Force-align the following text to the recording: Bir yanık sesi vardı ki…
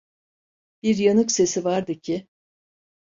Bir 0.83 0.97
yanık 0.97 1.31
sesi 1.31 1.63
vardı 1.63 1.99
ki… 1.99 2.27